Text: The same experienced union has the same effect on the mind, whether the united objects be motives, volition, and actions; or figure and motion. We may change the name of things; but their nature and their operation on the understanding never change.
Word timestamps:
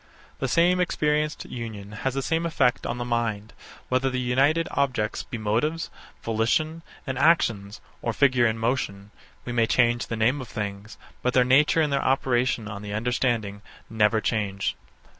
The 0.39 0.47
same 0.47 0.79
experienced 0.79 1.45
union 1.45 1.91
has 1.91 2.15
the 2.15 2.23
same 2.23 2.43
effect 2.47 2.87
on 2.87 2.97
the 2.97 3.05
mind, 3.05 3.53
whether 3.87 4.09
the 4.09 4.19
united 4.19 4.67
objects 4.71 5.21
be 5.21 5.37
motives, 5.37 5.91
volition, 6.23 6.81
and 7.05 7.19
actions; 7.19 7.81
or 8.01 8.11
figure 8.11 8.47
and 8.47 8.59
motion. 8.59 9.11
We 9.45 9.51
may 9.51 9.67
change 9.67 10.07
the 10.07 10.17
name 10.17 10.41
of 10.41 10.47
things; 10.47 10.97
but 11.21 11.35
their 11.35 11.43
nature 11.45 11.81
and 11.81 11.93
their 11.93 12.03
operation 12.03 12.67
on 12.67 12.81
the 12.81 12.93
understanding 12.93 13.61
never 13.91 14.19
change. 14.21 14.75